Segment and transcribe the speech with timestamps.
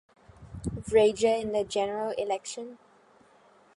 [0.81, 2.79] Frazier in the general election.